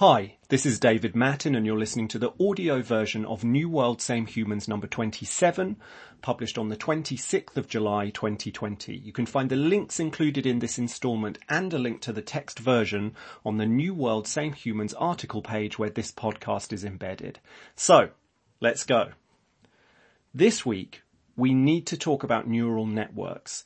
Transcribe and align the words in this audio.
Hi, 0.00 0.38
this 0.48 0.64
is 0.64 0.80
David 0.80 1.14
Mattin 1.14 1.54
and 1.54 1.66
you're 1.66 1.78
listening 1.78 2.08
to 2.08 2.18
the 2.18 2.32
audio 2.40 2.80
version 2.80 3.26
of 3.26 3.44
New 3.44 3.68
World 3.68 4.00
Same 4.00 4.24
Humans 4.24 4.66
number 4.66 4.86
27, 4.86 5.76
published 6.22 6.56
on 6.56 6.70
the 6.70 6.76
26th 6.78 7.58
of 7.58 7.68
July 7.68 8.08
2020. 8.08 8.96
You 8.96 9.12
can 9.12 9.26
find 9.26 9.50
the 9.50 9.56
links 9.56 10.00
included 10.00 10.46
in 10.46 10.60
this 10.60 10.78
installment 10.78 11.36
and 11.50 11.74
a 11.74 11.78
link 11.78 12.00
to 12.00 12.14
the 12.14 12.22
text 12.22 12.58
version 12.58 13.14
on 13.44 13.58
the 13.58 13.66
New 13.66 13.92
World 13.92 14.26
Same 14.26 14.54
Humans 14.54 14.94
article 14.94 15.42
page 15.42 15.78
where 15.78 15.90
this 15.90 16.10
podcast 16.10 16.72
is 16.72 16.82
embedded. 16.82 17.38
So, 17.76 18.08
let's 18.58 18.84
go. 18.84 19.10
This 20.32 20.64
week, 20.64 21.02
we 21.36 21.52
need 21.52 21.86
to 21.88 21.98
talk 21.98 22.22
about 22.22 22.48
neural 22.48 22.86
networks 22.86 23.64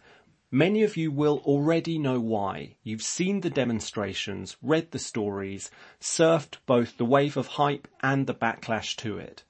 Many 0.55 0.85
of 0.85 0.97
you 0.97 1.11
will 1.11 1.39
already 1.39 1.99
know 1.99 2.21
why. 2.21 2.77
You've 2.85 3.03
seen 3.03 3.41
the 3.41 3.51
demonstrations, 3.51 4.57
read 4.63 4.93
the 4.93 5.01
stories, 5.01 5.69
surfed 6.01 6.59
both 6.65 6.97
the 6.97 7.05
wave 7.05 7.37
of 7.37 7.49
hype 7.59 7.89
and 8.05 8.29
the 8.29 8.37
backlash 8.37 8.95
to 8.99 9.19
it. 9.19 9.43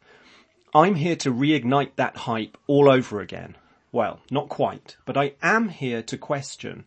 I'm 0.74 0.95
here 0.95 1.16
to 1.16 1.30
reignite 1.30 1.96
that 1.96 2.16
hype 2.16 2.56
all 2.66 2.91
over 2.91 3.20
again. 3.20 3.59
Well, 3.93 4.20
not 4.30 4.48
quite, 4.48 4.96
but 5.05 5.19
I 5.19 5.34
am 5.43 5.69
here 5.69 6.02
to 6.05 6.16
question 6.16 6.87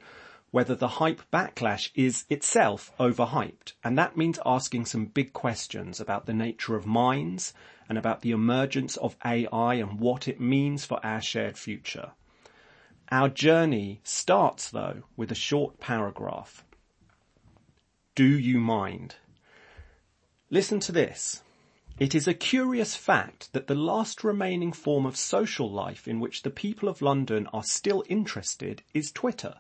whether 0.50 0.73
the 0.73 0.98
hype 0.98 1.22
backlash 1.31 1.92
is 1.94 2.26
itself 2.28 2.92
overhyped. 3.00 3.73
And 3.84 4.00
that 4.00 4.18
means 4.18 4.40
asking 4.44 4.86
some 4.86 5.06
big 5.06 5.31
questions 5.31 6.00
about 6.00 6.26
the 6.26 6.34
nature 6.34 6.76
of 6.76 6.88
minds 6.88 7.54
and 7.88 8.00
about 8.00 8.22
the 8.22 8.31
emergence 8.31 8.98
of 8.98 9.16
AI 9.23 9.76
and 9.76 10.00
what 10.00 10.28
it 10.28 10.42
means 10.42 10.86
for 10.86 11.00
our 11.06 11.22
shared 11.22 11.56
future. 11.56 12.14
Our 13.10 13.30
journey 13.30 14.02
starts 14.04 14.70
though 14.70 15.04
with 15.16 15.32
a 15.32 15.36
short 15.36 15.80
paragraph. 15.80 16.66
Do 18.16 18.26
you 18.26 18.60
mind? 18.60 19.16
Listen 20.50 20.80
to 20.82 20.92
this. 20.92 21.42
It 22.00 22.14
is 22.14 22.28
a 22.28 22.34
curious 22.34 22.96
fact 22.96 23.54
that 23.54 23.68
the 23.68 23.76
last 23.76 24.23
remaining 24.23 24.73
form 24.73 25.06
of 25.06 25.16
social 25.16 25.72
life 25.72 26.08
in 26.08 26.20
which 26.20 26.44
the 26.44 26.50
people 26.50 26.90
of 26.90 27.02
London 27.02 27.48
are 27.54 27.64
still 27.64 28.04
interested 28.09 28.84
is 28.94 29.12
Twitter. 29.12 29.56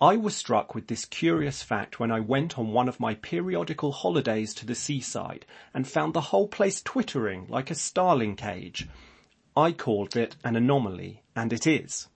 I 0.00 0.16
was 0.16 0.36
struck 0.36 0.74
with 0.74 0.88
this 0.88 1.04
curious 1.04 1.62
fact 1.62 1.98
when 1.98 2.10
I 2.10 2.20
went 2.20 2.58
on 2.58 2.72
one 2.72 2.88
of 2.88 3.00
my 3.00 3.14
periodical 3.14 3.92
holidays 3.92 4.52
to 4.54 4.66
the 4.66 4.74
seaside 4.74 5.46
and 5.72 5.88
found 5.88 6.12
the 6.12 6.20
whole 6.32 6.48
place 6.48 6.82
twittering 6.82 7.46
like 7.48 7.70
a 7.70 7.74
starling 7.74 8.36
cage. 8.36 8.88
I 9.56 9.72
called 9.72 10.16
it 10.16 10.36
an 10.44 10.56
anomaly, 10.56 11.22
and 11.34 11.52
it 11.52 11.66
is. 11.66 12.08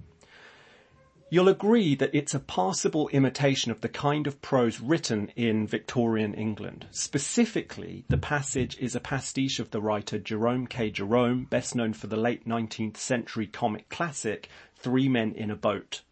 You'll 1.33 1.49
agree 1.49 1.95
that 1.95 2.13
it's 2.13 2.35
a 2.35 2.41
passable 2.41 3.07
imitation 3.11 3.71
of 3.71 3.83
the 3.83 3.89
kind 3.89 4.27
of 4.27 4.43
prose 4.43 4.81
written 4.81 5.31
in 5.37 5.65
Victorian 5.65 6.35
England. 6.35 6.89
Specifically, 6.91 8.05
the 8.09 8.19
passage 8.19 8.77
is 8.81 8.97
a 8.97 9.01
pastiche 9.01 9.61
of 9.61 9.71
the 9.71 9.81
writer 9.81 10.19
Jerome 10.19 10.67
K. 10.67 10.91
Jerome, 10.91 11.45
best 11.45 11.77
known 11.77 11.93
for 11.93 12.09
the 12.09 12.17
late 12.17 12.49
19th 12.49 12.97
century 12.97 13.47
comic 13.47 13.89
classic 13.89 14.49
Three 14.75 15.09
Men 15.09 15.33
in 15.37 15.53
a 15.53 15.55
Boat. 15.57 16.03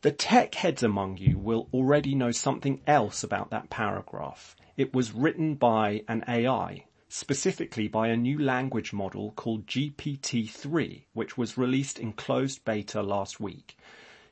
The 0.00 0.10
tech 0.10 0.56
heads 0.56 0.82
among 0.82 1.18
you 1.18 1.38
will 1.38 1.68
already 1.72 2.16
know 2.16 2.32
something 2.32 2.80
else 2.84 3.22
about 3.22 3.50
that 3.50 3.70
paragraph. 3.70 4.56
It 4.76 4.92
was 4.92 5.12
written 5.12 5.54
by 5.54 6.02
an 6.08 6.24
AI, 6.26 6.86
specifically 7.08 7.86
by 7.86 8.08
a 8.08 8.16
new 8.16 8.40
language 8.40 8.92
model 8.92 9.30
called 9.36 9.68
GPT-3, 9.68 11.04
which 11.12 11.38
was 11.38 11.56
released 11.56 12.00
in 12.00 12.12
closed 12.12 12.64
beta 12.64 13.04
last 13.04 13.38
week. 13.38 13.76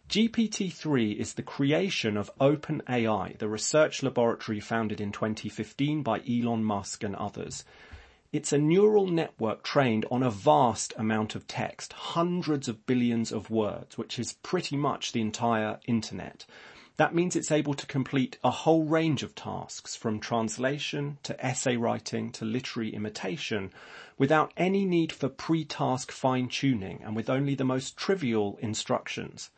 GPT-3 0.09 1.17
is 1.17 1.33
the 1.33 1.43
creation 1.43 2.17
of 2.19 2.31
OpenAI, 2.39 3.39
the 3.39 3.49
research 3.49 4.03
laboratory 4.03 4.61
founded 4.61 5.01
in 5.01 5.13
2015 5.13 6.03
by 6.03 6.21
Elon 6.29 6.63
Musk 6.63 7.03
and 7.03 7.17
others. 7.17 7.65
It's 8.31 8.53
a 8.53 8.59
neural 8.59 9.07
network 9.07 9.63
trained 9.63 10.05
on 10.11 10.23
a 10.23 10.31
vast 10.31 10.93
amount 10.99 11.35
of 11.35 11.47
text, 11.47 11.95
hundreds 11.95 12.69
of 12.69 12.85
billions 12.85 13.33
of 13.33 13.49
words, 13.49 13.97
which 13.97 14.19
is 14.19 14.35
pretty 14.43 14.77
much 14.77 15.13
the 15.13 15.23
entire 15.23 15.81
internet. 15.87 16.45
That 16.97 17.15
means 17.15 17.35
it's 17.35 17.51
able 17.51 17.75
to 17.75 17.87
complete 17.87 18.39
a 18.45 18.51
whole 18.51 18.85
range 18.85 19.23
of 19.23 19.35
tasks, 19.35 19.97
from 19.97 20.21
translation 20.21 21.19
to 21.23 21.45
essay 21.45 21.77
writing 21.77 22.31
to 22.33 22.45
literary 22.45 22.91
imitation, 22.91 23.73
without 24.19 24.53
any 24.57 24.85
need 24.85 25.13
for 25.13 25.29
pre-task 25.29 26.13
fine-tuning 26.13 27.03
and 27.03 27.17
with 27.17 27.31
only 27.31 27.55
the 27.55 27.65
most 27.65 27.97
trivial 27.97 28.59
instructions. 28.61 29.51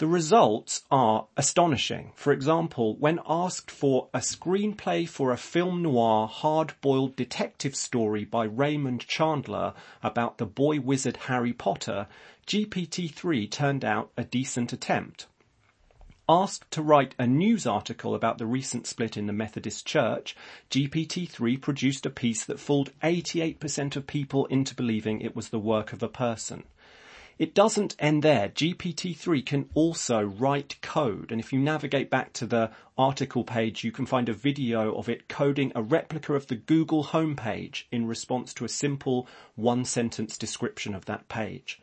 The 0.00 0.06
results 0.06 0.82
are 0.90 1.26
astonishing. 1.36 2.12
For 2.14 2.32
example, 2.32 2.96
when 2.96 3.20
asked 3.28 3.70
for 3.70 4.08
a 4.14 4.20
screenplay 4.20 5.06
for 5.06 5.30
a 5.30 5.36
film 5.36 5.82
noir 5.82 6.26
hard-boiled 6.26 7.16
detective 7.16 7.76
story 7.76 8.24
by 8.24 8.44
Raymond 8.44 9.06
Chandler 9.06 9.74
about 10.02 10.38
the 10.38 10.46
boy 10.46 10.80
wizard 10.80 11.18
Harry 11.28 11.52
Potter, 11.52 12.06
GPT-3 12.46 13.50
turned 13.50 13.84
out 13.84 14.10
a 14.16 14.24
decent 14.24 14.72
attempt. 14.72 15.26
Asked 16.26 16.70
to 16.70 16.80
write 16.80 17.14
a 17.18 17.26
news 17.26 17.66
article 17.66 18.14
about 18.14 18.38
the 18.38 18.46
recent 18.46 18.86
split 18.86 19.18
in 19.18 19.26
the 19.26 19.34
Methodist 19.34 19.84
Church, 19.84 20.34
GPT-3 20.70 21.60
produced 21.60 22.06
a 22.06 22.10
piece 22.10 22.46
that 22.46 22.58
fooled 22.58 22.90
88% 23.02 23.96
of 23.96 24.06
people 24.06 24.46
into 24.46 24.74
believing 24.74 25.20
it 25.20 25.36
was 25.36 25.50
the 25.50 25.58
work 25.58 25.92
of 25.92 26.02
a 26.02 26.08
person. 26.08 26.64
It 27.40 27.54
doesn't 27.54 27.96
end 27.98 28.22
there. 28.22 28.50
GPT-3 28.50 29.46
can 29.46 29.70
also 29.72 30.20
write 30.20 30.76
code. 30.82 31.32
And 31.32 31.40
if 31.40 31.54
you 31.54 31.58
navigate 31.58 32.10
back 32.10 32.34
to 32.34 32.44
the 32.44 32.70
article 32.98 33.44
page, 33.44 33.82
you 33.82 33.90
can 33.90 34.04
find 34.04 34.28
a 34.28 34.34
video 34.34 34.94
of 34.94 35.08
it 35.08 35.26
coding 35.26 35.72
a 35.74 35.80
replica 35.80 36.34
of 36.34 36.48
the 36.48 36.56
Google 36.56 37.02
homepage 37.02 37.84
in 37.90 38.06
response 38.06 38.52
to 38.52 38.66
a 38.66 38.68
simple 38.68 39.26
one 39.54 39.86
sentence 39.86 40.36
description 40.36 40.94
of 40.94 41.06
that 41.06 41.30
page. 41.30 41.80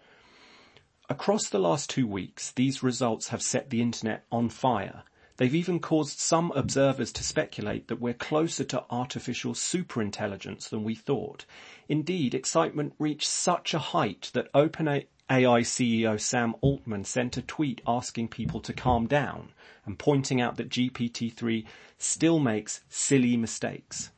Across 1.09 1.49
the 1.49 1.57
last 1.57 1.89
two 1.89 2.05
weeks, 2.05 2.51
these 2.51 2.83
results 2.83 3.29
have 3.29 3.41
set 3.41 3.71
the 3.71 3.81
internet 3.81 4.25
on 4.31 4.49
fire. 4.49 5.01
They've 5.37 5.55
even 5.55 5.79
caused 5.79 6.19
some 6.19 6.51
observers 6.51 7.11
to 7.13 7.23
speculate 7.23 7.87
that 7.87 7.99
we're 7.99 8.13
closer 8.13 8.63
to 8.65 8.85
artificial 8.91 9.53
superintelligence 9.53 10.69
than 10.69 10.83
we 10.83 10.93
thought. 10.93 11.45
Indeed, 11.89 12.35
excitement 12.35 12.93
reached 12.99 13.27
such 13.27 13.73
a 13.73 13.79
height 13.79 14.29
that 14.33 14.53
OpenAI 14.53 15.07
AI 15.29 15.59
CEO 15.61 16.19
Sam 16.19 16.55
Altman 16.61 17.03
sent 17.03 17.35
a 17.35 17.41
tweet 17.41 17.81
asking 17.85 18.29
people 18.29 18.61
to 18.61 18.71
calm 18.71 19.07
down 19.07 19.51
and 19.85 19.99
pointing 19.99 20.39
out 20.39 20.55
that 20.55 20.69
GPT-3 20.69 21.65
still 21.97 22.39
makes 22.39 22.81
silly 22.87 23.35
mistakes. 23.35 24.11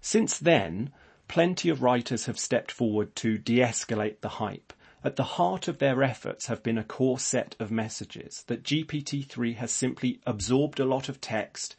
Since 0.00 0.38
then, 0.38 0.92
plenty 1.26 1.68
of 1.68 1.82
writers 1.82 2.26
have 2.26 2.38
stepped 2.38 2.70
forward 2.70 3.16
to 3.16 3.38
de-escalate 3.38 4.20
the 4.20 4.28
hype. 4.28 4.72
At 5.02 5.16
the 5.16 5.24
heart 5.24 5.66
of 5.66 5.78
their 5.78 6.02
efforts 6.02 6.46
have 6.46 6.62
been 6.62 6.78
a 6.78 6.84
core 6.84 7.18
set 7.18 7.56
of 7.58 7.70
messages 7.70 8.44
that 8.46 8.62
GPT-3 8.62 9.56
has 9.56 9.72
simply 9.72 10.20
absorbed 10.26 10.78
a 10.78 10.84
lot 10.84 11.08
of 11.08 11.20
text, 11.20 11.74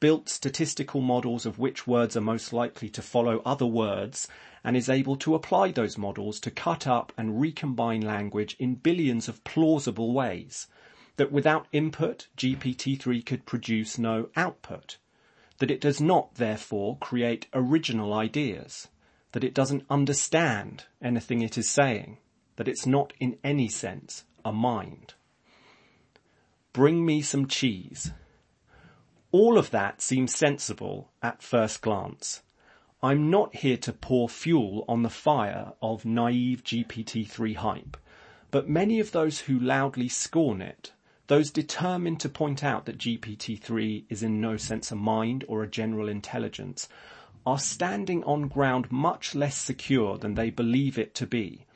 built 0.00 0.28
statistical 0.28 1.00
models 1.00 1.44
of 1.46 1.58
which 1.58 1.86
words 1.86 2.16
are 2.16 2.20
most 2.20 2.52
likely 2.52 2.88
to 2.88 3.02
follow 3.02 3.42
other 3.44 3.66
words, 3.66 4.28
and 4.64 4.76
is 4.76 4.88
able 4.88 5.16
to 5.16 5.34
apply 5.34 5.70
those 5.70 5.98
models 5.98 6.40
to 6.40 6.50
cut 6.50 6.86
up 6.86 7.12
and 7.16 7.40
recombine 7.40 8.00
language 8.00 8.56
in 8.58 8.74
billions 8.74 9.28
of 9.28 9.42
plausible 9.44 10.12
ways. 10.12 10.66
That 11.16 11.32
without 11.32 11.66
input, 11.72 12.28
GPT-3 12.36 13.24
could 13.24 13.46
produce 13.46 13.98
no 13.98 14.28
output. 14.36 14.98
That 15.58 15.70
it 15.70 15.80
does 15.80 16.00
not, 16.00 16.36
therefore, 16.36 16.96
create 16.98 17.46
original 17.52 18.14
ideas. 18.14 18.88
That 19.32 19.44
it 19.44 19.54
doesn't 19.54 19.86
understand 19.90 20.84
anything 21.02 21.42
it 21.42 21.58
is 21.58 21.68
saying. 21.68 22.18
That 22.56 22.68
it's 22.68 22.86
not 22.86 23.12
in 23.18 23.38
any 23.42 23.68
sense 23.68 24.24
a 24.44 24.52
mind. 24.52 25.14
Bring 26.72 27.04
me 27.04 27.22
some 27.22 27.48
cheese. 27.48 28.12
All 29.30 29.58
of 29.58 29.70
that 29.72 30.00
seems 30.00 30.34
sensible 30.34 31.10
at 31.22 31.42
first 31.42 31.82
glance. 31.82 32.42
I'm 33.02 33.28
not 33.28 33.56
here 33.56 33.76
to 33.76 33.92
pour 33.92 34.26
fuel 34.26 34.86
on 34.88 35.02
the 35.02 35.10
fire 35.10 35.74
of 35.82 36.06
naive 36.06 36.64
GPT-3 36.64 37.56
hype, 37.56 37.98
but 38.50 38.70
many 38.70 39.00
of 39.00 39.12
those 39.12 39.40
who 39.40 39.58
loudly 39.58 40.08
scorn 40.08 40.62
it, 40.62 40.92
those 41.26 41.50
determined 41.50 42.20
to 42.20 42.30
point 42.30 42.64
out 42.64 42.86
that 42.86 42.96
GPT-3 42.96 44.04
is 44.08 44.22
in 44.22 44.40
no 44.40 44.56
sense 44.56 44.90
a 44.90 44.96
mind 44.96 45.44
or 45.46 45.62
a 45.62 45.68
general 45.68 46.08
intelligence, 46.08 46.88
are 47.46 47.58
standing 47.58 48.24
on 48.24 48.48
ground 48.48 48.90
much 48.90 49.34
less 49.34 49.58
secure 49.58 50.16
than 50.16 50.36
they 50.36 50.48
believe 50.48 50.96
it 50.98 51.14
to 51.16 51.26
be 51.26 51.66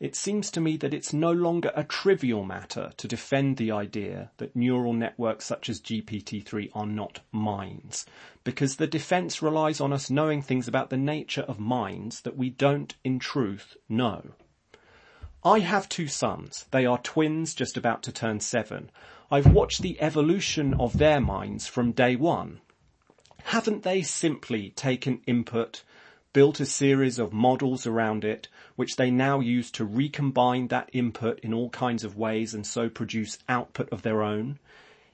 it 0.00 0.16
seems 0.16 0.50
to 0.50 0.60
me 0.60 0.76
that 0.76 0.92
it's 0.92 1.12
no 1.12 1.30
longer 1.30 1.72
a 1.76 1.84
trivial 1.84 2.44
matter 2.44 2.90
to 2.96 3.08
defend 3.08 3.56
the 3.56 3.70
idea 3.70 4.30
that 4.38 4.56
neural 4.56 4.92
networks 4.92 5.44
such 5.44 5.68
as 5.68 5.80
GPT-3 5.80 6.70
are 6.74 6.86
not 6.86 7.20
minds, 7.30 8.04
because 8.42 8.76
the 8.76 8.86
defense 8.86 9.40
relies 9.40 9.80
on 9.80 9.92
us 9.92 10.10
knowing 10.10 10.42
things 10.42 10.66
about 10.66 10.90
the 10.90 10.96
nature 10.96 11.42
of 11.42 11.60
minds 11.60 12.22
that 12.22 12.36
we 12.36 12.50
don't 12.50 12.96
in 13.04 13.18
truth 13.18 13.76
know. 13.88 14.32
I 15.44 15.60
have 15.60 15.88
two 15.88 16.08
sons. 16.08 16.66
They 16.70 16.86
are 16.86 16.98
twins 16.98 17.54
just 17.54 17.76
about 17.76 18.02
to 18.04 18.12
turn 18.12 18.40
seven. 18.40 18.90
I've 19.30 19.52
watched 19.52 19.82
the 19.82 20.00
evolution 20.00 20.74
of 20.74 20.98
their 20.98 21.20
minds 21.20 21.66
from 21.66 21.92
day 21.92 22.16
one. 22.16 22.60
Haven't 23.44 23.82
they 23.82 24.00
simply 24.02 24.70
taken 24.70 25.20
input, 25.26 25.84
built 26.32 26.60
a 26.60 26.66
series 26.66 27.18
of 27.18 27.32
models 27.32 27.86
around 27.86 28.24
it, 28.24 28.48
which 28.76 28.96
they 28.96 29.10
now 29.10 29.40
use 29.40 29.70
to 29.70 29.84
recombine 29.84 30.68
that 30.68 30.90
input 30.92 31.38
in 31.40 31.54
all 31.54 31.70
kinds 31.70 32.04
of 32.04 32.16
ways 32.16 32.54
and 32.54 32.66
so 32.66 32.88
produce 32.88 33.38
output 33.48 33.88
of 33.90 34.02
their 34.02 34.22
own? 34.22 34.58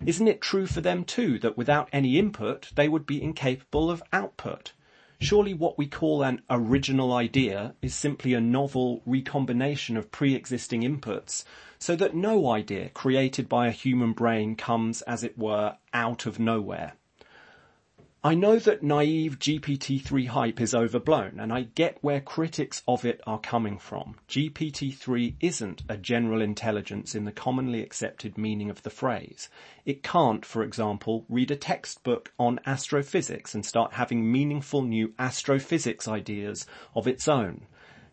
Isn't 0.05 0.29
it 0.29 0.41
true 0.41 0.67
for 0.67 0.81
them 0.81 1.05
too 1.05 1.39
that 1.41 1.59
without 1.59 1.89
any 1.93 2.19
input 2.19 2.71
they 2.75 2.89
would 2.89 3.07
be 3.07 3.23
incapable 3.23 3.91
of 3.91 4.03
output? 4.13 4.73
Surely 5.19 5.53
what 5.53 5.77
we 5.77 5.87
call 5.87 6.23
an 6.23 6.41
original 6.49 7.13
idea 7.13 7.75
is 7.83 7.95
simply 7.95 8.33
a 8.33 8.41
novel 8.41 9.03
recombination 9.05 9.99
of 9.99 10.11
pre-existing 10.11 10.81
inputs 10.81 11.45
so 11.79 11.95
that 11.97 12.15
no 12.15 12.51
idea 12.51 12.89
created 12.89 13.47
by 13.47 13.67
a 13.67 13.73
human 13.73 14.15
brain 14.15 14.57
comes, 14.57 15.03
as 15.03 15.23
it 15.23 15.37
were, 15.37 15.77
out 15.93 16.25
of 16.25 16.39
nowhere. 16.39 16.95
I 18.23 18.35
know 18.35 18.59
that 18.59 18.83
naive 18.83 19.39
GPT-3 19.39 20.27
hype 20.27 20.61
is 20.61 20.75
overblown 20.75 21.41
and 21.41 21.51
I 21.51 21.63
get 21.63 21.97
where 22.03 22.21
critics 22.21 22.83
of 22.87 23.07
it 23.07 23.19
are 23.27 23.41
coming 23.41 23.79
from. 23.79 24.17
GPT-3 24.29 25.37
isn't 25.41 25.85
a 25.89 25.97
general 25.97 26.43
intelligence 26.43 27.15
in 27.15 27.25
the 27.25 27.33
commonly 27.33 27.81
accepted 27.81 28.37
meaning 28.37 28.69
of 28.69 28.83
the 28.83 28.91
phrase. 28.91 29.49
It 29.87 30.03
can't, 30.03 30.45
for 30.45 30.63
example, 30.63 31.25
read 31.31 31.51
a 31.51 31.57
textbook 31.57 32.35
on 32.39 32.61
astrophysics 32.67 33.55
and 33.55 33.65
start 33.65 33.95
having 33.95 34.31
meaningful 34.31 34.83
new 34.83 35.15
astrophysics 35.19 36.07
ideas 36.07 36.67
of 36.95 37.09
its 37.09 37.27
own. 37.27 37.67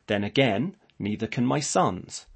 Then 0.05 0.23
again, 0.23 0.77
neither 0.97 1.27
can 1.27 1.45
my 1.45 1.59
sons. 1.59 2.27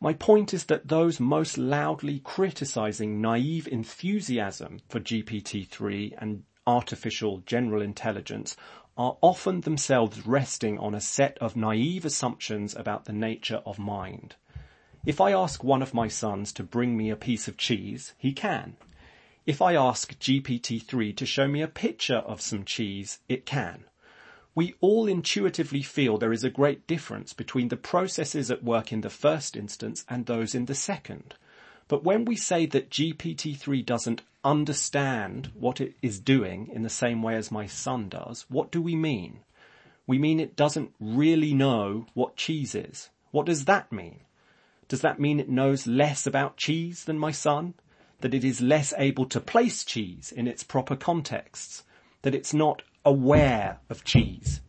My 0.00 0.12
point 0.12 0.52
is 0.52 0.64
that 0.66 0.88
those 0.88 1.18
most 1.18 1.56
loudly 1.56 2.18
criticizing 2.18 3.22
naive 3.22 3.66
enthusiasm 3.68 4.80
for 4.90 5.00
GPT-3 5.00 6.12
and 6.18 6.42
artificial 6.66 7.38
general 7.46 7.82
intelligence 7.82 8.56
are 8.96 9.16
often 9.20 9.62
themselves 9.62 10.26
resting 10.26 10.78
on 10.78 10.94
a 10.94 11.00
set 11.00 11.36
of 11.38 11.56
naive 11.56 12.04
assumptions 12.04 12.74
about 12.74 13.04
the 13.04 13.12
nature 13.12 13.62
of 13.66 13.78
mind. 13.78 14.36
If 15.04 15.20
I 15.20 15.32
ask 15.32 15.62
one 15.62 15.82
of 15.82 15.92
my 15.92 16.08
sons 16.08 16.52
to 16.52 16.62
bring 16.62 16.96
me 16.96 17.10
a 17.10 17.16
piece 17.16 17.48
of 17.48 17.56
cheese, 17.56 18.14
he 18.16 18.32
can. 18.32 18.76
If 19.46 19.60
I 19.60 19.74
ask 19.74 20.18
GPT-3 20.18 21.14
to 21.16 21.26
show 21.26 21.46
me 21.46 21.60
a 21.60 21.68
picture 21.68 22.18
of 22.18 22.40
some 22.40 22.64
cheese, 22.64 23.18
it 23.28 23.44
can. 23.44 23.84
We 24.54 24.74
all 24.80 25.06
intuitively 25.06 25.82
feel 25.82 26.16
there 26.16 26.32
is 26.32 26.44
a 26.44 26.50
great 26.50 26.86
difference 26.86 27.32
between 27.32 27.68
the 27.68 27.76
processes 27.76 28.50
at 28.50 28.64
work 28.64 28.92
in 28.92 29.02
the 29.02 29.10
first 29.10 29.56
instance 29.56 30.04
and 30.08 30.24
those 30.24 30.54
in 30.54 30.66
the 30.66 30.74
second. 30.74 31.34
But 31.88 32.04
when 32.04 32.24
we 32.24 32.36
say 32.36 32.64
that 32.66 32.88
GPT-3 32.88 33.84
doesn't 33.84 34.22
understand 34.44 35.50
what 35.54 35.80
it 35.80 35.94
is 36.02 36.20
doing 36.20 36.68
in 36.72 36.82
the 36.82 36.90
same 36.90 37.22
way 37.22 37.34
as 37.34 37.50
my 37.50 37.66
son 37.66 38.08
does, 38.08 38.44
what 38.48 38.70
do 38.70 38.82
we 38.82 38.94
mean? 38.94 39.40
We 40.06 40.18
mean 40.18 40.38
it 40.38 40.56
doesn't 40.56 40.94
really 41.00 41.54
know 41.54 42.06
what 42.14 42.36
cheese 42.36 42.74
is. 42.74 43.10
What 43.30 43.46
does 43.46 43.64
that 43.64 43.90
mean? 43.90 44.20
Does 44.86 45.00
that 45.00 45.18
mean 45.18 45.40
it 45.40 45.48
knows 45.48 45.86
less 45.86 46.26
about 46.26 46.56
cheese 46.56 47.04
than 47.04 47.18
my 47.18 47.30
son? 47.30 47.74
That 48.20 48.34
it 48.34 48.44
is 48.44 48.60
less 48.60 48.92
able 48.98 49.26
to 49.26 49.40
place 49.40 49.82
cheese 49.82 50.30
in 50.30 50.46
its 50.46 50.62
proper 50.62 50.94
contexts? 50.94 51.84
That 52.22 52.34
it's 52.34 52.54
not 52.54 52.82
aware 53.04 53.80
of 53.88 54.04
cheese? 54.04 54.60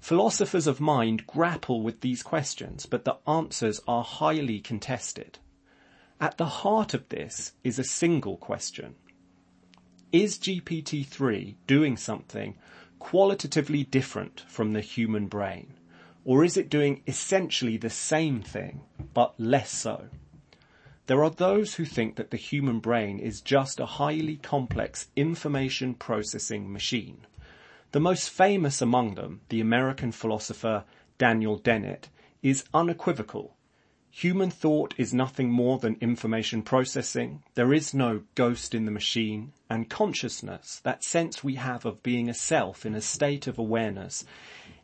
Philosophers 0.00 0.66
of 0.66 0.80
mind 0.80 1.26
grapple 1.26 1.82
with 1.82 2.00
these 2.00 2.22
questions, 2.22 2.86
but 2.86 3.04
the 3.04 3.16
answers 3.26 3.80
are 3.88 4.04
highly 4.04 4.60
contested. 4.60 5.38
At 6.20 6.38
the 6.38 6.46
heart 6.46 6.94
of 6.94 7.08
this 7.08 7.52
is 7.64 7.78
a 7.78 7.84
single 7.84 8.36
question. 8.36 8.94
Is 10.14 10.38
GPT-3 10.38 11.56
doing 11.66 11.96
something 11.96 12.54
qualitatively 13.00 13.82
different 13.82 14.44
from 14.46 14.72
the 14.72 14.80
human 14.80 15.26
brain? 15.26 15.74
Or 16.24 16.44
is 16.44 16.56
it 16.56 16.70
doing 16.70 17.02
essentially 17.08 17.76
the 17.76 17.90
same 17.90 18.40
thing, 18.40 18.82
but 19.12 19.34
less 19.40 19.72
so? 19.72 20.10
There 21.08 21.24
are 21.24 21.30
those 21.30 21.74
who 21.74 21.84
think 21.84 22.14
that 22.14 22.30
the 22.30 22.36
human 22.36 22.78
brain 22.78 23.18
is 23.18 23.40
just 23.40 23.80
a 23.80 23.86
highly 23.86 24.36
complex 24.36 25.08
information 25.16 25.94
processing 25.94 26.72
machine. 26.72 27.26
The 27.90 27.98
most 27.98 28.30
famous 28.30 28.80
among 28.80 29.16
them, 29.16 29.40
the 29.48 29.60
American 29.60 30.12
philosopher 30.12 30.84
Daniel 31.18 31.58
Dennett, 31.58 32.08
is 32.40 32.62
unequivocal 32.72 33.56
Human 34.16 34.48
thought 34.48 34.94
is 34.96 35.12
nothing 35.12 35.50
more 35.50 35.80
than 35.80 35.96
information 36.00 36.62
processing. 36.62 37.42
There 37.56 37.74
is 37.74 37.92
no 37.92 38.22
ghost 38.36 38.72
in 38.72 38.84
the 38.84 38.92
machine. 38.92 39.52
And 39.68 39.90
consciousness, 39.90 40.80
that 40.84 41.02
sense 41.02 41.42
we 41.42 41.56
have 41.56 41.84
of 41.84 42.00
being 42.04 42.28
a 42.28 42.34
self 42.34 42.86
in 42.86 42.94
a 42.94 43.00
state 43.00 43.48
of 43.48 43.58
awareness, 43.58 44.24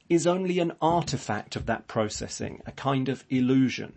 is 0.09 0.27
only 0.27 0.59
an 0.59 0.73
artifact 0.82 1.55
of 1.55 1.67
that 1.67 1.87
processing, 1.87 2.61
a 2.67 2.73
kind 2.73 3.09
of 3.09 3.25
illusion. 3.31 3.93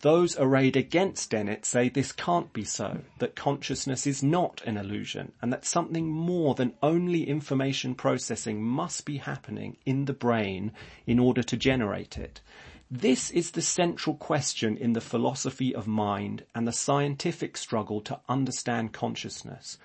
Those 0.00 0.38
arrayed 0.38 0.76
against 0.76 1.28
Dennett 1.28 1.66
say 1.66 1.90
this 1.90 2.10
can't 2.10 2.50
be 2.54 2.64
so, 2.64 3.02
that 3.18 3.36
consciousness 3.36 4.06
is 4.06 4.22
not 4.22 4.62
an 4.64 4.78
illusion, 4.78 5.32
and 5.42 5.52
that 5.52 5.66
something 5.66 6.08
more 6.08 6.54
than 6.54 6.72
only 6.82 7.28
information 7.28 7.94
processing 7.94 8.62
must 8.62 9.04
be 9.04 9.18
happening 9.18 9.76
in 9.84 10.06
the 10.06 10.14
brain 10.14 10.72
in 11.06 11.18
order 11.18 11.42
to 11.42 11.56
generate 11.58 12.16
it. 12.16 12.40
This 12.90 13.30
is 13.30 13.50
the 13.50 13.60
central 13.60 14.16
question 14.16 14.78
in 14.78 14.94
the 14.94 15.02
philosophy 15.02 15.74
of 15.74 15.86
mind 15.86 16.46
and 16.54 16.66
the 16.66 16.72
scientific 16.72 17.58
struggle 17.58 18.00
to 18.00 18.20
understand 18.30 18.94
consciousness. 18.94 19.76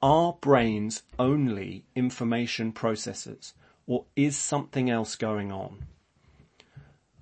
Are 0.00 0.34
brains 0.40 1.02
only 1.18 1.84
information 1.96 2.72
processors 2.72 3.54
or 3.88 4.04
is 4.14 4.36
something 4.36 4.88
else 4.88 5.16
going 5.16 5.50
on? 5.50 5.86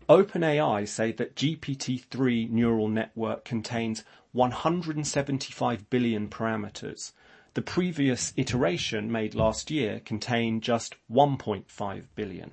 OpenAI 0.06 0.86
say 0.86 1.12
that 1.12 1.34
GPT-3 1.34 2.50
neural 2.50 2.88
network 2.88 3.46
contains 3.46 4.04
175 4.32 5.88
billion 5.88 6.28
parameters. 6.28 7.12
The 7.54 7.62
previous 7.62 8.34
iteration 8.36 9.10
made 9.10 9.34
last 9.34 9.70
year 9.70 10.00
contained 10.04 10.62
just 10.62 10.94
1.5 11.10 12.04
billion. 12.14 12.52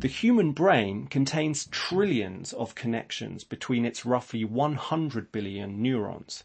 The 0.00 0.08
human 0.08 0.50
brain 0.50 1.06
contains 1.06 1.66
trillions 1.66 2.52
of 2.52 2.74
connections 2.74 3.44
between 3.44 3.84
its 3.84 4.04
roughly 4.04 4.44
100 4.44 5.30
billion 5.30 5.80
neurons. 5.80 6.42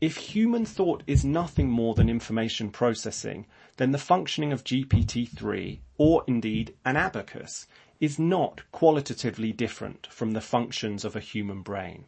If 0.00 0.16
human 0.16 0.64
thought 0.64 1.02
is 1.06 1.24
nothing 1.24 1.68
more 1.68 1.94
than 1.94 2.08
information 2.08 2.70
processing, 2.70 3.46
then 3.76 3.90
the 3.90 3.98
functioning 3.98 4.50
of 4.50 4.64
GPT-3, 4.64 5.80
or 5.98 6.24
indeed 6.26 6.74
an 6.86 6.96
abacus, 6.96 7.66
is 8.00 8.18
not 8.18 8.62
qualitatively 8.72 9.52
different 9.52 10.06
from 10.06 10.30
the 10.30 10.40
functions 10.40 11.04
of 11.04 11.14
a 11.14 11.20
human 11.20 11.60
brain. 11.60 12.06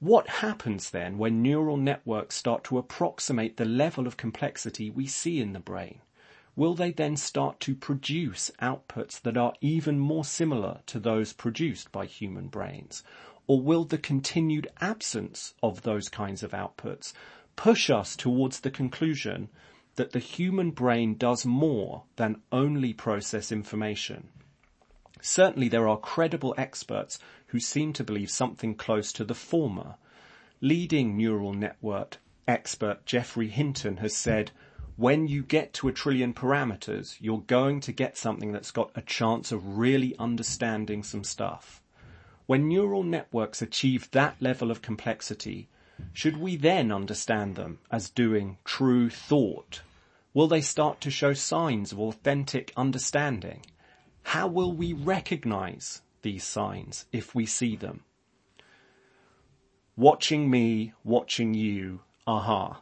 What 0.00 0.28
happens 0.28 0.90
then 0.90 1.16
when 1.16 1.42
neural 1.42 1.78
networks 1.78 2.36
start 2.36 2.62
to 2.64 2.76
approximate 2.76 3.56
the 3.56 3.64
level 3.64 4.06
of 4.06 4.18
complexity 4.18 4.90
we 4.90 5.06
see 5.06 5.40
in 5.40 5.54
the 5.54 5.60
brain? 5.60 6.00
Will 6.56 6.74
they 6.74 6.90
then 6.90 7.16
start 7.16 7.60
to 7.60 7.74
produce 7.74 8.50
outputs 8.60 9.20
that 9.20 9.36
are 9.36 9.52
even 9.60 9.98
more 9.98 10.24
similar 10.24 10.80
to 10.86 10.98
those 10.98 11.34
produced 11.34 11.92
by 11.92 12.06
human 12.06 12.48
brains? 12.48 13.04
Or 13.46 13.60
will 13.60 13.84
the 13.84 13.98
continued 13.98 14.66
absence 14.80 15.54
of 15.62 15.82
those 15.82 16.08
kinds 16.08 16.42
of 16.42 16.50
outputs 16.52 17.12
push 17.54 17.90
us 17.90 18.16
towards 18.16 18.60
the 18.60 18.70
conclusion 18.70 19.48
that 19.94 20.12
the 20.12 20.18
human 20.18 20.70
brain 20.70 21.14
does 21.14 21.46
more 21.46 22.04
than 22.16 22.42
only 22.50 22.92
process 22.92 23.52
information? 23.52 24.28
Certainly 25.20 25.68
there 25.68 25.88
are 25.88 25.98
credible 25.98 26.54
experts 26.58 27.18
who 27.48 27.60
seem 27.60 27.92
to 27.94 28.04
believe 28.04 28.30
something 28.30 28.74
close 28.74 29.12
to 29.12 29.24
the 29.24 29.34
former. 29.34 29.96
Leading 30.60 31.16
neural 31.16 31.52
network 31.52 32.18
expert 32.48 33.04
Geoffrey 33.06 33.48
Hinton 33.48 33.98
has 33.98 34.16
said, 34.16 34.50
when 34.96 35.28
you 35.28 35.42
get 35.42 35.74
to 35.74 35.88
a 35.88 35.92
trillion 35.92 36.32
parameters, 36.32 37.16
you're 37.20 37.44
going 37.46 37.80
to 37.80 37.92
get 37.92 38.16
something 38.16 38.52
that's 38.52 38.70
got 38.70 38.90
a 38.94 39.02
chance 39.02 39.52
of 39.52 39.76
really 39.76 40.16
understanding 40.18 41.02
some 41.02 41.22
stuff. 41.22 41.82
When 42.46 42.68
neural 42.68 43.02
networks 43.02 43.60
achieve 43.60 44.10
that 44.12 44.40
level 44.40 44.70
of 44.70 44.80
complexity, 44.80 45.68
should 46.14 46.38
we 46.38 46.56
then 46.56 46.90
understand 46.90 47.56
them 47.56 47.78
as 47.90 48.08
doing 48.08 48.56
true 48.64 49.10
thought? 49.10 49.82
Will 50.32 50.46
they 50.46 50.62
start 50.62 51.00
to 51.02 51.10
show 51.10 51.34
signs 51.34 51.92
of 51.92 52.00
authentic 52.00 52.72
understanding? 52.76 53.66
How 54.22 54.46
will 54.46 54.72
we 54.72 54.92
recognize 54.94 56.00
these 56.22 56.44
signs 56.44 57.04
if 57.12 57.34
we 57.34 57.44
see 57.44 57.76
them? 57.76 58.04
Watching 59.94 60.50
me, 60.50 60.92
watching 61.04 61.52
you, 61.52 62.00
aha. 62.26 62.80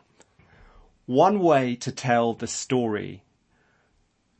One 1.07 1.41
way 1.41 1.77
to 1.77 1.93
tell 1.93 2.33
the 2.33 2.47
story 2.47 3.25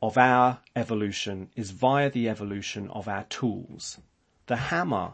of 0.01 0.17
our 0.17 0.61
evolution 0.75 1.51
is 1.55 1.69
via 1.69 2.09
the 2.09 2.27
evolution 2.27 2.89
of 2.89 3.07
our 3.07 3.25
tools. 3.25 3.99
The 4.47 4.55
hammer 4.55 5.13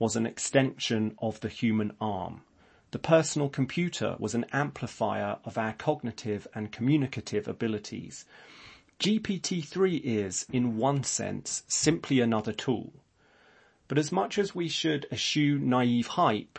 was 0.00 0.16
an 0.16 0.26
extension 0.26 1.14
of 1.18 1.38
the 1.40 1.48
human 1.48 1.92
arm. 2.00 2.42
the 2.90 2.98
personal 2.98 3.48
computer 3.48 4.16
was 4.18 4.34
an 4.34 4.44
amplifier 4.52 5.38
of 5.44 5.56
our 5.56 5.72
cognitive 5.74 6.48
and 6.54 6.72
communicative 6.72 7.46
abilities. 7.46 8.24
GPT-3 8.98 10.00
is, 10.02 10.44
in 10.52 10.76
one 10.76 11.04
sense, 11.04 11.62
simply 11.68 12.20
another 12.20 12.52
tool. 12.52 12.92
But 13.86 13.98
as 13.98 14.10
much 14.10 14.38
as 14.38 14.54
we 14.54 14.68
should 14.68 15.06
eschew 15.12 15.58
naive 15.58 16.08
hype, 16.08 16.58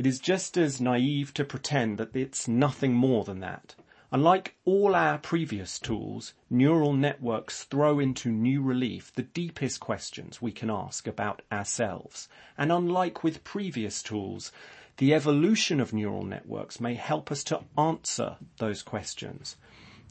it 0.00 0.06
is 0.06 0.18
just 0.18 0.56
as 0.56 0.80
naive 0.80 1.34
to 1.34 1.44
pretend 1.44 1.98
that 1.98 2.16
it's 2.16 2.48
nothing 2.48 2.94
more 2.94 3.22
than 3.22 3.40
that. 3.40 3.74
Unlike 4.10 4.56
all 4.64 4.94
our 4.94 5.18
previous 5.18 5.78
tools, 5.78 6.32
neural 6.48 6.94
networks 6.94 7.64
throw 7.64 7.98
into 8.00 8.30
new 8.30 8.62
relief 8.62 9.12
the 9.12 9.24
deepest 9.24 9.78
questions 9.78 10.40
we 10.40 10.52
can 10.52 10.70
ask 10.70 11.06
about 11.06 11.42
ourselves. 11.52 12.30
And 12.56 12.72
unlike 12.72 13.22
with 13.22 13.44
previous 13.44 14.02
tools, 14.02 14.52
the 14.96 15.12
evolution 15.12 15.80
of 15.80 15.92
neural 15.92 16.24
networks 16.24 16.80
may 16.80 16.94
help 16.94 17.30
us 17.30 17.44
to 17.44 17.60
answer 17.76 18.38
those 18.56 18.82
questions. 18.82 19.58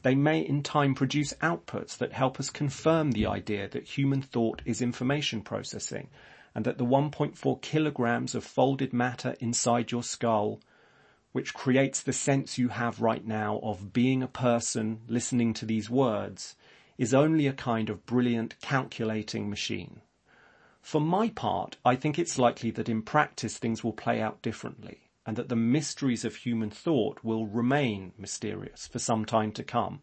They 0.04 0.14
may 0.14 0.38
in 0.38 0.62
time 0.62 0.94
produce 0.94 1.34
outputs 1.42 1.98
that 1.98 2.12
help 2.12 2.38
us 2.38 2.48
confirm 2.48 3.10
the 3.10 3.26
idea 3.26 3.68
that 3.68 3.98
human 3.98 4.22
thought 4.22 4.62
is 4.64 4.80
information 4.80 5.42
processing 5.42 6.10
and 6.54 6.64
that 6.64 6.78
the 6.78 6.84
1.4 6.84 7.60
kilograms 7.62 8.34
of 8.34 8.44
folded 8.44 8.92
matter 8.92 9.36
inside 9.40 9.90
your 9.90 10.02
skull 10.02 10.60
which 11.32 11.54
creates 11.54 12.02
the 12.02 12.12
sense 12.12 12.58
you 12.58 12.68
have 12.68 13.00
right 13.00 13.24
now 13.24 13.60
of 13.62 13.92
being 13.92 14.22
a 14.22 14.28
person 14.28 15.00
listening 15.06 15.54
to 15.54 15.64
these 15.64 15.88
words, 15.88 16.56
is 16.98 17.14
only 17.14 17.46
a 17.46 17.52
kind 17.52 17.88
of 17.88 18.04
brilliant 18.04 18.60
calculating 18.60 19.48
machine. 19.48 20.00
For 20.82 21.00
my 21.00 21.28
part, 21.28 21.76
I 21.84 21.94
think 21.94 22.18
it's 22.18 22.38
likely 22.38 22.70
that 22.72 22.88
in 22.88 23.02
practice 23.02 23.58
things 23.58 23.84
will 23.84 23.92
play 23.92 24.20
out 24.20 24.42
differently 24.42 25.10
and 25.24 25.36
that 25.36 25.48
the 25.48 25.56
mysteries 25.56 26.24
of 26.24 26.34
human 26.34 26.70
thought 26.70 27.22
will 27.22 27.46
remain 27.46 28.12
mysterious 28.18 28.88
for 28.88 28.98
some 28.98 29.24
time 29.24 29.52
to 29.52 29.62
come. 29.62 30.02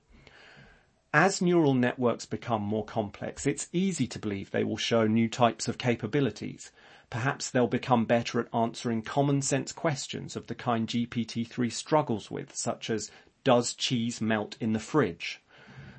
As 1.19 1.41
neural 1.41 1.73
networks 1.73 2.27
become 2.27 2.61
more 2.61 2.85
complex, 2.85 3.47
it's 3.47 3.69
easy 3.73 4.05
to 4.05 4.19
believe 4.19 4.51
they 4.51 4.63
will 4.63 4.77
show 4.77 5.07
new 5.07 5.27
types 5.27 5.67
of 5.67 5.79
capabilities, 5.79 6.71
Perhaps 7.09 7.49
they'll 7.49 7.67
become 7.67 8.03
better 8.03 8.39
at 8.39 8.53
answering 8.53 9.01
common 9.01 9.41
sense 9.41 9.71
questions 9.71 10.35
of 10.35 10.47
the 10.47 10.55
kind 10.55 10.87
GPT-3 10.87 11.71
struggles 11.71 12.29
with, 12.29 12.53
such 12.53 12.89
as, 12.89 13.09
does 13.45 13.73
cheese 13.73 14.19
melt 14.19 14.57
in 14.59 14.73
the 14.73 14.79
fridge? 14.79 15.41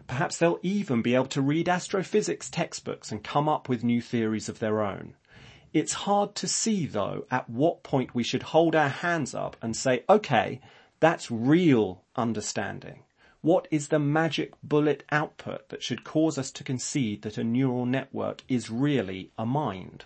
Perhaps 0.06 0.36
they'll 0.36 0.60
even 0.62 1.00
be 1.00 1.14
able 1.14 1.26
to 1.26 1.40
read 1.40 1.68
astrophysics 1.68 2.50
textbooks 2.50 3.10
and 3.10 3.24
come 3.24 3.48
up 3.48 3.68
with 3.68 3.82
new 3.82 4.02
theories 4.02 4.50
of 4.50 4.58
their 4.58 4.82
own. 4.82 5.14
It's 5.72 5.92
hard 5.92 6.34
to 6.36 6.46
see 6.46 6.86
though 6.86 7.26
at 7.30 7.48
what 7.48 7.82
point 7.82 8.14
we 8.14 8.22
should 8.22 8.42
hold 8.42 8.76
our 8.76 8.88
hands 8.88 9.34
up 9.34 9.56
and 9.62 9.74
say, 9.74 10.04
okay, 10.10 10.60
that's 11.00 11.30
real 11.30 12.02
understanding. 12.16 13.02
What 13.48 13.66
is 13.70 13.88
the 13.88 13.98
magic 13.98 14.52
bullet 14.62 15.04
output 15.10 15.70
that 15.70 15.82
should 15.82 16.04
cause 16.04 16.36
us 16.36 16.50
to 16.50 16.62
concede 16.62 17.22
that 17.22 17.38
a 17.38 17.42
neural 17.42 17.86
network 17.86 18.42
is 18.46 18.68
really 18.68 19.30
a 19.38 19.46
mind? 19.46 20.04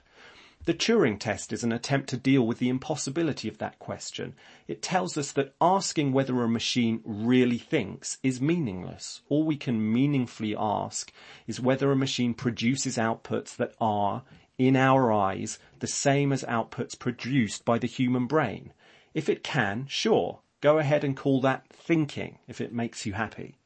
The 0.64 0.75
Turing 0.75 1.18
test 1.18 1.52
is 1.52 1.64
an 1.64 1.72
attempt 1.72 2.08
to 2.11 2.16
deal 2.16 2.46
with 2.46 2.61
the 2.61 2.68
impossibility 2.68 3.49
of 3.49 3.58
that 3.58 3.80
question. 3.80 4.37
It 4.68 4.80
tells 4.80 5.18
us 5.18 5.32
that 5.32 5.56
asking 5.61 6.12
whether 6.12 6.40
a 6.40 6.49
machine 6.49 7.00
really 7.04 7.58
thinks 7.58 8.18
is 8.22 8.40
meaningless. 8.40 9.22
All 9.28 9.42
we 9.42 9.56
can 9.56 9.92
meaningfully 9.92 10.54
ask 10.56 11.12
is 11.49 11.58
whether 11.58 11.90
a 11.90 11.96
machine 11.96 12.34
produces 12.34 12.96
outputs 12.96 13.56
that 13.56 13.75
are, 13.80 14.22
in 14.56 14.76
our 14.76 15.12
eyes, 15.12 15.58
the 15.80 15.88
same 15.88 16.32
as 16.32 16.44
outputs 16.44 16.96
produced 16.96 17.64
by 17.64 17.78
the 17.78 17.88
human 17.88 18.28
brain. 18.28 18.72
If 19.14 19.28
it 19.28 19.42
can, 19.42 19.87
sure, 19.88 20.41
go 20.62 20.78
ahead 20.78 21.04
and 21.04 21.14
call 21.14 21.42
that 21.42 21.69
thinking 21.69 22.38
if 22.49 22.61
it 22.61 22.73
makes 22.73 23.04
you 23.04 23.12
happy. 23.12 23.59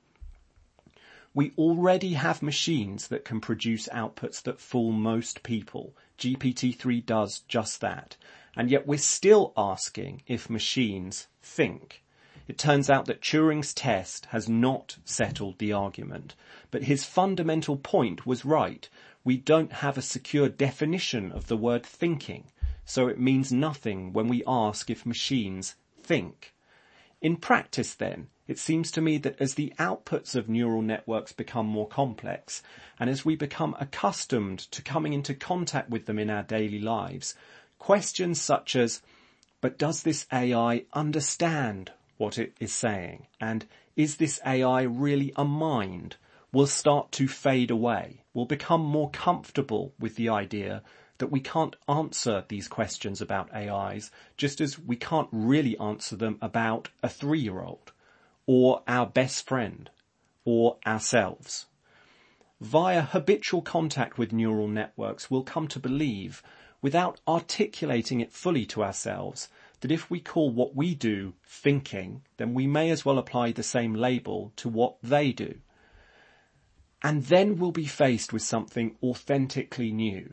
We 1.34 1.52
already 1.58 2.14
have 2.14 2.42
machines 2.42 3.08
that 3.08 3.24
can 3.24 3.40
produce 3.40 3.88
outputs 3.92 4.42
that 4.42 4.58
fool 4.58 4.90
most 4.90 5.42
people. 5.42 5.94
GPT-3 6.18 7.04
does 7.04 7.40
just 7.40 7.82
that. 7.82 8.16
And 8.56 8.70
yet 8.70 8.86
we're 8.86 8.98
still 8.98 9.52
asking 9.54 10.22
if 10.26 10.48
machines 10.48 11.28
think. 11.42 12.02
It 12.48 12.56
turns 12.56 12.88
out 12.88 13.04
that 13.04 13.20
Turing's 13.20 13.74
test 13.74 14.26
has 14.26 14.48
not 14.48 14.96
settled 15.04 15.58
the 15.58 15.74
argument, 15.74 16.34
but 16.70 16.84
his 16.84 17.04
fundamental 17.04 17.76
point 17.76 18.24
was 18.24 18.46
right. 18.46 18.88
We 19.22 19.36
don't 19.36 19.72
have 19.72 19.98
a 19.98 20.02
secure 20.02 20.48
definition 20.48 21.32
of 21.32 21.48
the 21.48 21.56
word 21.58 21.84
thinking, 21.84 22.44
so 22.86 23.08
it 23.08 23.20
means 23.20 23.52
nothing 23.52 24.14
when 24.14 24.28
we 24.28 24.42
ask 24.46 24.88
if 24.88 25.04
machines 25.04 25.74
think. 26.02 26.54
In 27.26 27.38
practice 27.38 27.92
then, 27.92 28.28
it 28.46 28.56
seems 28.56 28.92
to 28.92 29.00
me 29.00 29.18
that 29.18 29.40
as 29.40 29.54
the 29.54 29.72
outputs 29.80 30.36
of 30.36 30.48
neural 30.48 30.80
networks 30.80 31.32
become 31.32 31.66
more 31.66 31.88
complex, 31.88 32.62
and 33.00 33.10
as 33.10 33.24
we 33.24 33.34
become 33.34 33.74
accustomed 33.80 34.60
to 34.70 34.80
coming 34.80 35.12
into 35.12 35.34
contact 35.34 35.90
with 35.90 36.06
them 36.06 36.20
in 36.20 36.30
our 36.30 36.44
daily 36.44 36.78
lives, 36.78 37.34
questions 37.80 38.40
such 38.40 38.76
as, 38.76 39.02
but 39.60 39.76
does 39.76 40.04
this 40.04 40.28
AI 40.32 40.84
understand 40.92 41.90
what 42.16 42.38
it 42.38 42.52
is 42.60 42.72
saying? 42.72 43.26
And 43.40 43.66
is 43.96 44.18
this 44.18 44.38
AI 44.46 44.82
really 44.82 45.32
a 45.34 45.44
mind? 45.44 46.14
Will 46.52 46.68
start 46.68 47.10
to 47.10 47.26
fade 47.26 47.72
away. 47.72 48.22
We'll 48.34 48.44
become 48.44 48.82
more 48.82 49.10
comfortable 49.10 49.92
with 49.98 50.14
the 50.14 50.28
idea 50.28 50.84
that 51.18 51.30
we 51.30 51.40
can't 51.40 51.76
answer 51.88 52.44
these 52.48 52.68
questions 52.68 53.20
about 53.20 53.54
AIs 53.54 54.10
just 54.36 54.60
as 54.60 54.78
we 54.78 54.96
can't 54.96 55.28
really 55.32 55.78
answer 55.78 56.16
them 56.16 56.38
about 56.40 56.88
a 57.02 57.08
three-year-old 57.08 57.92
or 58.46 58.82
our 58.86 59.06
best 59.06 59.46
friend 59.46 59.90
or 60.44 60.78
ourselves. 60.86 61.66
Via 62.60 63.02
habitual 63.02 63.60
contact 63.60 64.16
with 64.16 64.32
neural 64.32 64.68
networks, 64.68 65.30
we'll 65.30 65.42
come 65.42 65.68
to 65.68 65.78
believe, 65.78 66.42
without 66.80 67.20
articulating 67.28 68.20
it 68.20 68.32
fully 68.32 68.64
to 68.64 68.82
ourselves, 68.82 69.48
that 69.80 69.92
if 69.92 70.10
we 70.10 70.20
call 70.20 70.50
what 70.50 70.74
we 70.74 70.94
do 70.94 71.34
thinking, 71.44 72.22
then 72.38 72.54
we 72.54 72.66
may 72.66 72.90
as 72.90 73.04
well 73.04 73.18
apply 73.18 73.52
the 73.52 73.62
same 73.62 73.94
label 73.94 74.52
to 74.56 74.68
what 74.68 74.96
they 75.02 75.32
do. 75.32 75.56
And 77.02 77.24
then 77.24 77.58
we'll 77.58 77.72
be 77.72 77.86
faced 77.86 78.32
with 78.32 78.42
something 78.42 78.96
authentically 79.02 79.92
new. 79.92 80.32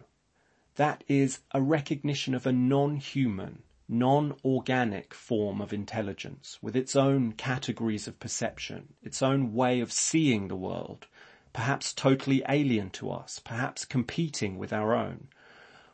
That 0.76 1.04
is 1.08 1.40
a 1.52 1.62
recognition 1.62 2.34
of 2.34 2.48
a 2.48 2.52
non-human, 2.52 3.62
non-organic 3.88 5.14
form 5.14 5.62
of 5.62 5.72
intelligence 5.72 6.58
with 6.64 6.76
its 6.76 6.96
own 6.96 7.34
categories 7.34 8.08
of 8.08 8.20
perception, 8.20 8.94
its 9.04 9.22
own 9.22 9.54
way 9.54 9.82
of 9.82 9.92
seeing 9.92 10.48
the 10.48 10.56
world, 10.56 11.06
perhaps 11.54 11.94
totally 11.94 12.42
alien 12.50 12.90
to 12.92 13.12
us, 13.12 13.38
perhaps 13.38 13.86
competing 13.86 14.58
with 14.58 14.74
our 14.74 14.96
own, 14.96 15.28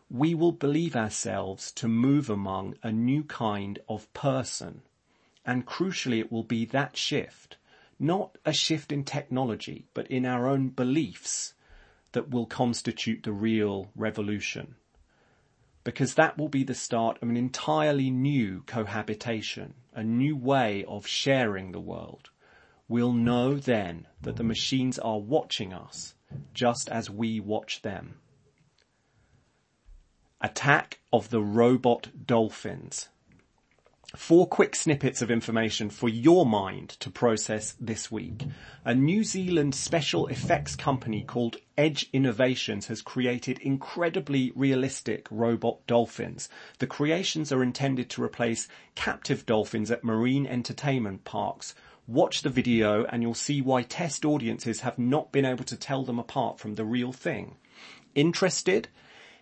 we 0.10 0.34
will 0.34 0.54
believe 0.54 0.96
ourselves 0.96 1.72
to 1.74 1.88
move 1.88 2.30
among 2.30 2.76
a 2.82 2.92
new 2.92 3.24
kind 3.24 3.80
of 3.90 4.12
person. 4.14 4.82
And 5.46 5.68
crucially, 5.68 6.20
it 6.20 6.32
will 6.32 6.44
be 6.44 6.64
that 6.66 6.96
shift, 6.96 7.58
not 8.00 8.38
a 8.46 8.54
shift 8.54 8.94
in 8.94 9.04
technology, 9.04 9.88
but 9.94 10.08
in 10.08 10.26
our 10.26 10.48
own 10.48 10.70
beliefs 10.70 11.54
that 12.12 12.30
will 12.30 12.46
constitute 12.46 13.24
the 13.24 13.32
real 13.32 13.90
revolution 13.96 14.76
because 15.84 16.16
that 16.16 16.38
will 16.38 16.50
be 16.50 16.64
the 16.64 16.76
start 16.76 17.18
of 17.22 17.30
an 17.30 17.38
entirely 17.38 18.10
new 18.12 18.62
cohabitation, 18.68 19.74
a 19.94 20.04
new 20.04 20.36
way 20.36 20.84
of 20.86 21.08
sharing 21.08 21.72
the 21.72 21.80
world. 21.80 22.30
We'll 22.88 23.14
know 23.14 23.56
then 23.56 24.08
that 24.22 24.36
the 24.36 24.44
machines 24.44 25.00
are 25.00 25.20
watching 25.20 25.74
us 25.74 26.16
just 26.54 26.90
as 26.90 27.10
we 27.10 27.40
watch 27.40 27.82
them. 27.82 28.20
Attack 30.42 31.00
of 31.12 31.30
the 31.30 31.42
Robot 31.42 32.10
Dolphins 32.26 33.10
Four 34.16 34.48
quick 34.48 34.76
snippets 34.76 35.22
of 35.22 35.30
information 35.30 35.92
for 35.92 36.10
your 36.10 36.44
mind 36.44 36.90
to 37.00 37.12
process 37.12 37.76
this 37.80 38.12
week. 38.12 38.44
A 38.84 38.96
New 38.96 39.24
Zealand 39.24 39.76
special 39.76 40.26
effects 40.28 40.76
company 40.76 41.22
called 41.22 41.58
Edge 41.78 42.10
Innovations 42.12 42.88
has 42.88 43.04
created 43.04 43.60
incredibly 43.60 44.52
realistic 44.56 45.28
robot 45.30 45.86
dolphins. 45.86 46.50
The 46.80 46.88
creations 46.88 47.52
are 47.52 47.62
intended 47.62 48.10
to 48.10 48.24
replace 48.24 48.68
captive 48.96 49.46
dolphins 49.46 49.92
at 49.92 50.04
marine 50.04 50.48
entertainment 50.48 51.24
parks. 51.24 51.76
Watch 52.08 52.42
the 52.42 52.50
video 52.50 53.06
and 53.06 53.22
you'll 53.22 53.36
see 53.36 53.62
why 53.62 53.84
test 53.84 54.26
audiences 54.26 54.80
have 54.80 54.98
not 54.98 55.32
been 55.32 55.46
able 55.46 55.66
to 55.66 55.78
tell 55.78 56.04
them 56.04 56.18
apart 56.18 56.60
from 56.60 56.74
the 56.74 56.86
real 56.86 57.12
thing. 57.12 57.58
Interested? 58.16 58.88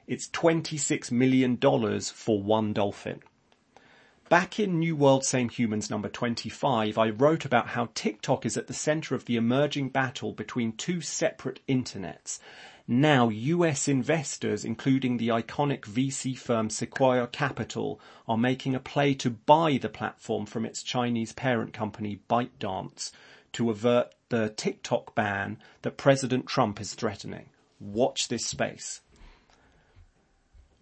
It's 0.08 0.28
$26 0.28 1.10
million 1.10 1.56
for 2.02 2.44
one 2.44 2.74
dolphin. 2.74 3.22
Back 4.30 4.60
in 4.60 4.78
New 4.78 4.98
World 4.98 5.24
Same 5.24 5.48
Humans 5.48 5.90
number 5.90 6.10
25, 6.10 6.98
I 6.98 7.12
wrote 7.12 7.46
about 7.46 7.70
how 7.70 7.88
TikTok 7.94 8.46
is 8.46 8.58
at 8.58 8.68
the 8.68 8.74
center 8.74 9.16
of 9.16 9.24
the 9.24 9.38
emerging 9.38 9.88
battle 9.88 10.34
between 10.34 10.74
two 10.74 11.00
separate 11.00 11.62
internets. 11.66 12.40
Now 12.90 13.30
US 13.30 13.88
investors, 13.88 14.66
including 14.66 15.16
the 15.16 15.30
iconic 15.30 15.84
VC 15.86 16.38
firm 16.38 16.70
Sequoia 16.70 17.28
Capital, 17.28 18.02
are 18.28 18.38
making 18.38 18.76
a 18.76 18.82
play 18.82 19.14
to 19.14 19.30
buy 19.30 19.78
the 19.78 19.88
platform 19.88 20.46
from 20.46 20.66
its 20.66 20.84
Chinese 20.84 21.32
parent 21.32 21.72
company 21.72 22.20
ByteDance 22.30 23.14
to 23.54 23.70
avert 23.70 24.14
the 24.28 24.50
TikTok 24.50 25.16
ban 25.16 25.58
that 25.84 25.96
President 25.96 26.48
Trump 26.48 26.82
is 26.82 26.96
threatening. 26.96 27.46
Watch 27.80 28.28
this 28.28 28.46
space. 28.46 29.00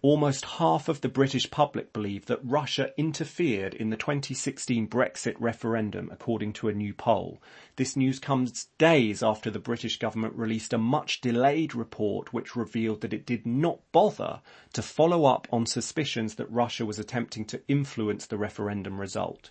Almost 0.02 0.44
half 0.44 0.90
of 0.90 1.00
the 1.00 1.08
British 1.08 1.50
public 1.50 1.92
believe 1.92 2.26
that 2.26 2.44
Russia 2.44 2.92
interfered 2.98 3.72
in 3.72 3.88
the 3.88 3.96
2016 3.96 4.86
Brexit 4.88 5.34
referendum, 5.40 6.10
according 6.12 6.52
to 6.54 6.68
a 6.68 6.74
new 6.74 6.92
poll. 6.92 7.40
This 7.76 7.96
news 7.96 8.18
comes 8.18 8.66
days 8.76 9.22
after 9.22 9.50
the 9.50 9.58
British 9.58 9.98
government 9.98 10.34
released 10.34 10.74
a 10.74 10.78
much 10.78 11.22
delayed 11.22 11.74
report 11.74 12.32
which 12.32 12.54
revealed 12.54 13.00
that 13.00 13.14
it 13.14 13.24
did 13.24 13.46
not 13.46 13.80
bother 13.90 14.42
to 14.74 14.82
follow 14.82 15.24
up 15.24 15.48
on 15.50 15.64
suspicions 15.64 16.34
that 16.34 16.50
Russia 16.50 16.84
was 16.84 16.98
attempting 16.98 17.46
to 17.46 17.62
influence 17.66 18.26
the 18.26 18.36
referendum 18.36 19.00
result. 19.00 19.50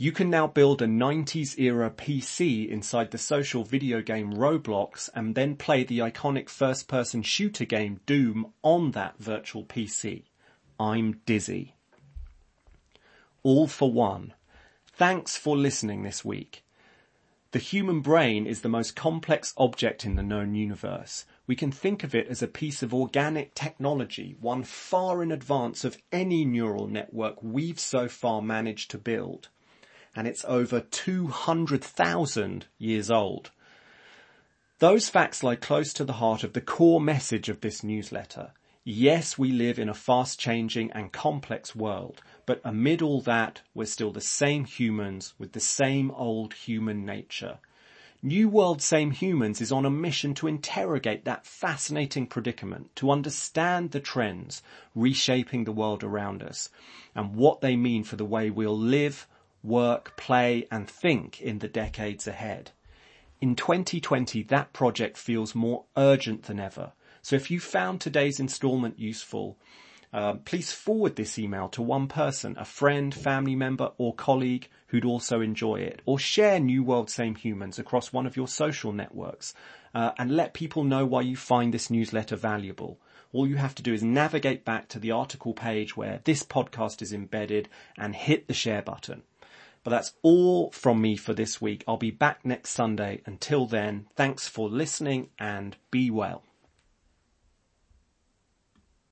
You 0.00 0.12
can 0.12 0.30
now 0.30 0.46
build 0.46 0.80
a 0.80 0.86
90s 0.86 1.58
era 1.58 1.90
PC 1.90 2.68
inside 2.68 3.10
the 3.10 3.18
social 3.18 3.64
video 3.64 4.00
game 4.00 4.32
Roblox 4.32 5.10
and 5.12 5.34
then 5.34 5.56
play 5.56 5.82
the 5.82 5.98
iconic 5.98 6.48
first 6.48 6.86
person 6.86 7.20
shooter 7.24 7.64
game 7.64 7.98
Doom 8.06 8.52
on 8.62 8.92
that 8.92 9.18
virtual 9.18 9.64
PC. 9.64 10.26
I'm 10.78 11.20
dizzy. 11.26 11.74
All 13.42 13.66
for 13.66 13.90
one. 13.90 14.34
Thanks 14.92 15.36
for 15.36 15.56
listening 15.56 16.04
this 16.04 16.24
week. 16.24 16.64
The 17.50 17.58
human 17.58 18.00
brain 18.00 18.46
is 18.46 18.60
the 18.60 18.68
most 18.68 18.94
complex 18.94 19.52
object 19.56 20.04
in 20.04 20.14
the 20.14 20.22
known 20.22 20.54
universe. 20.54 21.24
We 21.48 21.56
can 21.56 21.72
think 21.72 22.04
of 22.04 22.14
it 22.14 22.28
as 22.28 22.40
a 22.40 22.46
piece 22.46 22.84
of 22.84 22.94
organic 22.94 23.52
technology, 23.56 24.36
one 24.38 24.62
far 24.62 25.24
in 25.24 25.32
advance 25.32 25.84
of 25.84 25.98
any 26.12 26.44
neural 26.44 26.86
network 26.86 27.42
we've 27.42 27.80
so 27.80 28.06
far 28.06 28.40
managed 28.40 28.92
to 28.92 28.98
build 28.98 29.48
and 30.18 30.26
it's 30.26 30.44
over 30.48 30.80
200,000 30.80 32.66
years 32.76 33.08
old. 33.08 33.52
Those 34.80 35.08
facts 35.08 35.44
lie 35.44 35.54
close 35.54 35.92
to 35.92 36.04
the 36.04 36.14
heart 36.14 36.42
of 36.42 36.54
the 36.54 36.60
core 36.60 37.00
message 37.00 37.48
of 37.48 37.60
this 37.60 37.84
newsletter. 37.84 38.50
Yes, 38.82 39.38
we 39.38 39.52
live 39.52 39.78
in 39.78 39.88
a 39.88 39.94
fast 39.94 40.40
changing 40.40 40.90
and 40.90 41.12
complex 41.12 41.76
world, 41.76 42.20
but 42.46 42.60
amid 42.64 43.00
all 43.00 43.20
that, 43.20 43.62
we're 43.74 43.84
still 43.84 44.10
the 44.10 44.20
same 44.20 44.64
humans 44.64 45.34
with 45.38 45.52
the 45.52 45.60
same 45.60 46.10
old 46.10 46.52
human 46.52 47.06
nature. 47.06 47.60
New 48.20 48.48
World 48.48 48.82
Same 48.82 49.12
Humans 49.12 49.60
is 49.60 49.70
on 49.70 49.86
a 49.86 49.90
mission 49.90 50.34
to 50.34 50.48
interrogate 50.48 51.26
that 51.26 51.46
fascinating 51.46 52.26
predicament, 52.26 52.90
to 52.96 53.12
understand 53.12 53.92
the 53.92 54.00
trends 54.00 54.64
reshaping 54.96 55.62
the 55.62 55.70
world 55.70 56.02
around 56.02 56.42
us 56.42 56.70
and 57.14 57.36
what 57.36 57.60
they 57.60 57.76
mean 57.76 58.02
for 58.02 58.16
the 58.16 58.24
way 58.24 58.50
we'll 58.50 58.76
live, 58.76 59.28
work, 59.68 60.16
play 60.16 60.66
and 60.70 60.88
think 60.88 61.40
in 61.40 61.58
the 61.58 61.68
decades 61.68 62.26
ahead. 62.26 62.72
In 63.40 63.54
2020, 63.54 64.42
that 64.44 64.72
project 64.72 65.16
feels 65.16 65.54
more 65.54 65.84
urgent 65.96 66.44
than 66.44 66.58
ever. 66.58 66.92
So 67.22 67.36
if 67.36 67.50
you 67.50 67.60
found 67.60 68.00
today's 68.00 68.40
installment 68.40 68.98
useful, 68.98 69.58
uh, 70.12 70.34
please 70.34 70.72
forward 70.72 71.16
this 71.16 71.38
email 71.38 71.68
to 71.68 71.82
one 71.82 72.08
person, 72.08 72.56
a 72.58 72.64
friend, 72.64 73.14
family 73.14 73.54
member 73.54 73.92
or 73.98 74.14
colleague 74.14 74.68
who'd 74.88 75.04
also 75.04 75.40
enjoy 75.40 75.76
it. 75.76 76.00
Or 76.06 76.18
share 76.18 76.58
New 76.58 76.82
World 76.82 77.10
Same 77.10 77.34
Humans 77.34 77.78
across 77.78 78.12
one 78.12 78.26
of 78.26 78.36
your 78.36 78.48
social 78.48 78.92
networks 78.92 79.54
uh, 79.94 80.12
and 80.18 80.34
let 80.34 80.54
people 80.54 80.84
know 80.84 81.04
why 81.04 81.20
you 81.20 81.36
find 81.36 81.72
this 81.74 81.90
newsletter 81.90 82.36
valuable. 82.36 82.98
All 83.32 83.46
you 83.46 83.56
have 83.56 83.74
to 83.74 83.82
do 83.82 83.92
is 83.92 84.02
navigate 84.02 84.64
back 84.64 84.88
to 84.88 84.98
the 84.98 85.10
article 85.10 85.52
page 85.52 85.96
where 85.96 86.20
this 86.24 86.42
podcast 86.42 87.02
is 87.02 87.12
embedded 87.12 87.68
and 87.98 88.16
hit 88.16 88.48
the 88.48 88.54
share 88.54 88.82
button. 88.82 89.22
But 89.88 89.94
that's 89.94 90.12
all 90.20 90.70
from 90.70 91.00
me 91.00 91.16
for 91.16 91.32
this 91.32 91.62
week. 91.62 91.82
I'll 91.88 91.96
be 91.96 92.10
back 92.10 92.44
next 92.44 92.72
Sunday. 92.72 93.22
Until 93.24 93.64
then, 93.64 94.06
thanks 94.16 94.46
for 94.46 94.68
listening 94.68 95.30
and 95.38 95.78
be 95.90 96.10
well. 96.10 96.42